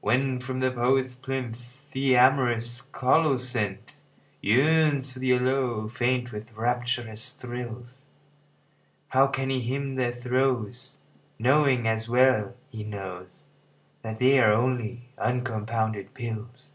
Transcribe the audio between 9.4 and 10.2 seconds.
he hymn their